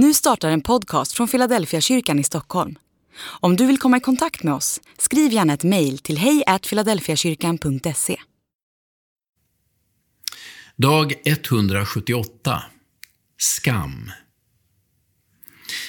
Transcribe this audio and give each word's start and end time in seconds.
Nu 0.00 0.14
startar 0.14 0.50
en 0.50 0.60
podcast 0.60 1.12
från 1.12 1.28
Philadelphia 1.28 1.80
kyrkan 1.80 2.18
i 2.18 2.24
Stockholm. 2.24 2.78
Om 3.20 3.56
du 3.56 3.66
vill 3.66 3.78
komma 3.78 3.96
i 3.96 4.00
kontakt 4.00 4.42
med 4.42 4.54
oss, 4.54 4.80
skriv 4.98 5.32
gärna 5.32 5.52
ett 5.52 5.64
mejl 5.64 5.98
till 5.98 6.18
hejfiladelfiakyrkan.se. 6.18 8.16
Dag 10.76 11.14
178 11.24 12.62
Skam 13.38 14.10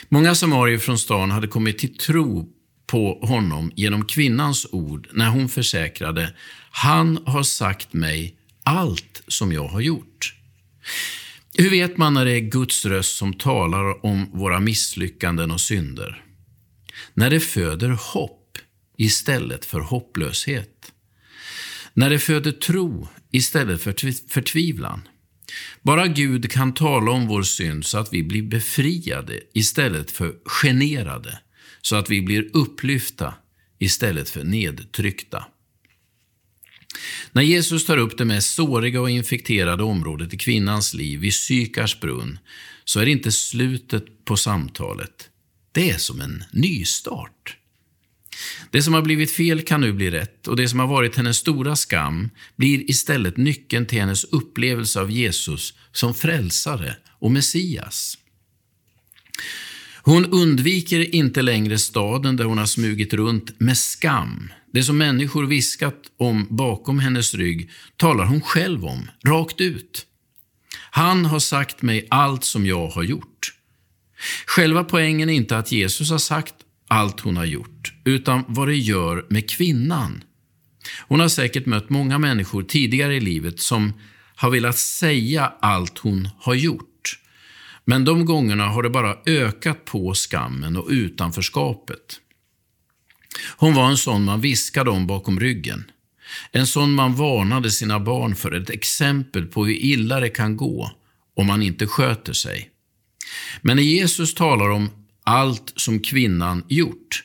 Många 0.09 0.35
samarier 0.35 0.77
från 0.77 0.99
stan 0.99 1.31
hade 1.31 1.47
kommit 1.47 1.77
till 1.77 1.97
tro 1.97 2.49
på 2.87 3.19
honom 3.21 3.71
genom 3.75 4.05
kvinnans 4.05 4.67
ord 4.71 5.07
när 5.11 5.29
hon 5.29 5.49
försäkrade 5.49 6.35
Han 6.71 7.19
har 7.25 7.43
sagt 7.43 7.93
mig 7.93 8.37
allt 8.63 9.23
som 9.27 9.51
jag 9.51 9.67
har 9.67 9.81
gjort. 9.81 10.38
Hur 11.59 11.69
vet 11.69 11.97
man 11.97 12.13
när 12.13 12.25
det 12.25 12.31
är 12.31 12.39
Guds 12.39 12.85
röst 12.85 13.15
som 13.17 13.33
talar 13.33 14.05
om 14.05 14.29
våra 14.33 14.59
misslyckanden 14.59 15.51
och 15.51 15.61
synder? 15.61 16.23
När 17.13 17.29
det 17.29 17.39
föder 17.39 17.89
hopp 17.89 18.57
istället 18.97 19.65
för 19.65 19.79
hopplöshet. 19.79 20.91
När 21.93 22.09
det 22.09 22.19
föder 22.19 22.51
tro 22.51 23.07
istället 23.31 23.81
för 23.81 23.93
förtvivlan. 24.29 25.01
Bara 25.81 26.07
Gud 26.07 26.51
kan 26.51 26.73
tala 26.73 27.11
om 27.11 27.27
vår 27.27 27.43
synd 27.43 27.85
så 27.85 27.97
att 27.97 28.13
vi 28.13 28.23
blir 28.23 28.43
befriade 28.43 29.39
istället 29.53 30.11
för 30.11 30.35
generade, 30.45 31.39
så 31.81 31.95
att 31.95 32.09
vi 32.09 32.21
blir 32.21 32.49
upplyfta 32.53 33.33
istället 33.79 34.29
för 34.29 34.43
nedtryckta. 34.43 35.45
När 37.31 37.41
Jesus 37.41 37.85
tar 37.85 37.97
upp 37.97 38.17
det 38.17 38.25
mest 38.25 38.55
såriga 38.55 39.01
och 39.01 39.09
infekterade 39.09 39.83
området 39.83 40.33
i 40.33 40.37
kvinnans 40.37 40.93
liv, 40.93 41.19
vid 41.19 41.33
Sykars 41.33 41.99
brunn, 41.99 42.39
så 42.85 42.99
är 42.99 43.05
det 43.05 43.11
inte 43.11 43.31
slutet 43.31 44.25
på 44.25 44.37
samtalet. 44.37 45.29
Det 45.71 45.89
är 45.89 45.97
som 45.97 46.21
en 46.21 46.43
nystart. 46.51 47.55
Det 48.71 48.81
som 48.81 48.93
har 48.93 49.01
blivit 49.01 49.31
fel 49.31 49.61
kan 49.61 49.81
nu 49.81 49.93
bli 49.93 50.11
rätt 50.11 50.47
och 50.47 50.55
det 50.55 50.69
som 50.69 50.79
har 50.79 50.87
varit 50.87 51.15
hennes 51.15 51.37
stora 51.37 51.75
skam 51.75 52.29
blir 52.55 52.89
istället 52.89 53.37
nyckeln 53.37 53.85
till 53.85 53.99
hennes 53.99 54.23
upplevelse 54.23 55.01
av 55.01 55.11
Jesus 55.11 55.73
som 55.91 56.13
frälsare 56.13 56.95
och 57.19 57.31
Messias. 57.31 58.17
Hon 60.01 60.25
undviker 60.25 61.15
inte 61.15 61.41
längre 61.41 61.77
staden 61.77 62.35
där 62.35 62.45
hon 62.45 62.57
har 62.57 62.65
smugit 62.65 63.13
runt 63.13 63.59
med 63.59 63.77
skam. 63.77 64.51
Det 64.73 64.83
som 64.83 64.97
människor 64.97 65.45
viskat 65.45 66.01
om 66.19 66.47
bakom 66.49 66.99
hennes 66.99 67.33
rygg 67.33 67.69
talar 67.97 68.25
hon 68.25 68.41
själv 68.41 68.85
om, 68.85 69.09
rakt 69.25 69.61
ut. 69.61 70.05
Han 70.91 71.25
har 71.25 71.39
sagt 71.39 71.81
mig 71.81 72.07
allt 72.09 72.43
som 72.43 72.65
jag 72.65 72.87
har 72.87 73.03
gjort. 73.03 73.53
Själva 74.45 74.83
poängen 74.83 75.29
är 75.29 75.33
inte 75.33 75.57
att 75.57 75.71
Jesus 75.71 76.11
har 76.11 76.17
sagt 76.17 76.55
allt 76.87 77.19
hon 77.19 77.37
har 77.37 77.45
gjort, 77.45 77.93
utan 78.05 78.43
vad 78.47 78.67
det 78.67 78.77
gör 78.77 79.25
med 79.29 79.49
kvinnan. 79.49 80.23
Hon 81.07 81.19
har 81.19 81.27
säkert 81.27 81.65
mött 81.65 81.89
många 81.89 82.17
människor 82.17 82.63
tidigare 82.63 83.15
i 83.15 83.19
livet 83.19 83.59
som 83.59 83.93
har 84.35 84.49
velat 84.49 84.77
säga 84.77 85.53
allt 85.61 85.97
hon 85.97 86.29
har 86.39 86.53
gjort. 86.53 86.88
Men 87.89 88.05
de 88.05 88.25
gångerna 88.25 88.67
har 88.67 88.83
det 88.83 88.89
bara 88.89 89.17
ökat 89.25 89.85
på 89.85 90.13
skammen 90.13 90.77
och 90.77 90.87
utanförskapet. 90.89 92.19
Hon 93.57 93.73
var 93.73 93.89
en 93.89 93.97
sån 93.97 94.23
man 94.23 94.41
viskade 94.41 94.89
om 94.89 95.07
bakom 95.07 95.39
ryggen. 95.39 95.91
En 96.51 96.67
sån 96.67 96.91
man 96.91 97.15
varnade 97.15 97.71
sina 97.71 97.99
barn 97.99 98.35
för, 98.35 98.51
ett 98.51 98.69
exempel 98.69 99.45
på 99.45 99.65
hur 99.65 99.73
illa 99.73 100.19
det 100.19 100.29
kan 100.29 100.57
gå 100.57 100.91
om 101.35 101.47
man 101.47 101.61
inte 101.61 101.87
sköter 101.87 102.33
sig. 102.33 102.69
Men 103.61 103.75
när 103.75 103.83
Jesus 103.83 104.35
talar 104.35 104.69
om 104.69 104.89
allt 105.23 105.73
som 105.75 105.99
kvinnan 105.99 106.63
gjort, 106.67 107.23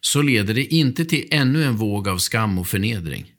så 0.00 0.22
leder 0.22 0.54
det 0.54 0.74
inte 0.74 1.04
till 1.04 1.28
ännu 1.30 1.64
en 1.64 1.76
våg 1.76 2.08
av 2.08 2.18
skam 2.18 2.58
och 2.58 2.68
förnedring. 2.68 3.32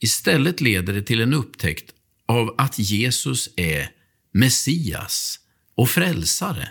Istället 0.00 0.60
leder 0.60 0.92
det 0.92 1.02
till 1.02 1.20
en 1.20 1.34
upptäckt 1.34 1.90
av 2.28 2.54
att 2.58 2.78
Jesus 2.78 3.50
är 3.56 3.88
Messias 4.32 5.40
och 5.74 5.90
frälsare. 5.90 6.68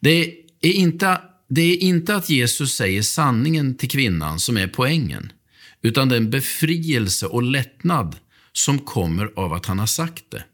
Det 0.00 0.34
är 0.60 0.72
inte, 0.72 1.20
det 1.48 1.62
är 1.62 1.76
inte 1.76 2.16
att 2.16 2.30
Jesus 2.30 2.74
säger 2.74 3.02
sanningen 3.02 3.76
till 3.76 3.90
kvinnan 3.90 4.40
som 4.40 4.56
är 4.56 4.68
poängen, 4.68 5.32
utan 5.82 6.08
den 6.08 6.30
befrielse 6.30 7.26
och 7.26 7.42
lättnad 7.42 8.16
som 8.52 8.78
kommer 8.78 9.32
av 9.36 9.52
att 9.52 9.66
han 9.66 9.78
har 9.78 9.86
sagt 9.86 10.24
det. 10.30 10.44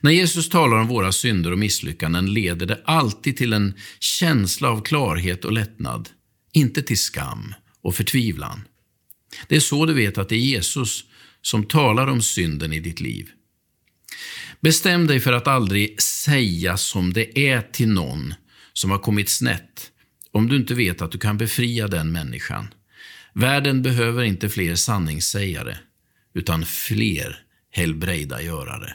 När 0.00 0.10
Jesus 0.10 0.48
talar 0.48 0.76
om 0.76 0.88
våra 0.88 1.12
synder 1.12 1.52
och 1.52 1.58
misslyckanden 1.58 2.32
leder 2.32 2.66
det 2.66 2.82
alltid 2.84 3.36
till 3.36 3.52
en 3.52 3.74
känsla 4.00 4.68
av 4.68 4.82
klarhet 4.82 5.44
och 5.44 5.52
lättnad, 5.52 6.08
inte 6.52 6.82
till 6.82 6.98
skam 6.98 7.54
och 7.82 7.94
förtvivlan. 7.94 8.60
Det 9.48 9.56
är 9.56 9.60
så 9.60 9.86
du 9.86 9.94
vet 9.94 10.18
att 10.18 10.28
det 10.28 10.34
är 10.34 10.40
Jesus 10.40 11.04
som 11.42 11.64
talar 11.64 12.06
om 12.06 12.22
synden 12.22 12.72
i 12.72 12.80
ditt 12.80 13.00
liv. 13.00 13.28
Bestäm 14.60 15.06
dig 15.06 15.20
för 15.20 15.32
att 15.32 15.46
aldrig 15.46 16.02
säga 16.02 16.76
som 16.76 17.12
det 17.12 17.38
är 17.38 17.60
till 17.60 17.88
någon 17.88 18.34
som 18.72 18.90
har 18.90 18.98
kommit 18.98 19.28
snett, 19.28 19.90
om 20.30 20.48
du 20.48 20.56
inte 20.56 20.74
vet 20.74 21.02
att 21.02 21.12
du 21.12 21.18
kan 21.18 21.38
befria 21.38 21.88
den 21.88 22.12
människan. 22.12 22.68
Världen 23.32 23.82
behöver 23.82 24.22
inte 24.22 24.48
fler 24.48 24.74
sanningssägare, 24.74 25.76
utan 26.34 26.64
fler 26.64 27.38
helbrägdagörare. 27.70 28.94